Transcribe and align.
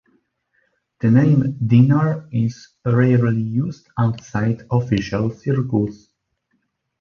The 1.01 1.11
name 1.11 1.59
dinar 1.63 2.27
is 2.31 2.69
rarely 2.83 3.39
used 3.43 3.87
outside 3.99 4.65
official 4.71 5.29
circles. 5.29 6.09